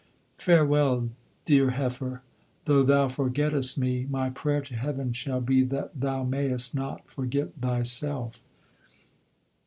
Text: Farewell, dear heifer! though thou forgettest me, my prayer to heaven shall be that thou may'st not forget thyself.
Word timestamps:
Farewell, 0.39 1.09
dear 1.45 1.69
heifer! 1.69 2.23
though 2.65 2.81
thou 2.81 3.07
forgettest 3.07 3.77
me, 3.77 4.07
my 4.09 4.31
prayer 4.31 4.61
to 4.61 4.75
heaven 4.75 5.13
shall 5.13 5.41
be 5.41 5.61
that 5.65 5.91
thou 5.99 6.23
may'st 6.23 6.73
not 6.73 7.05
forget 7.07 7.53
thyself. 7.53 8.41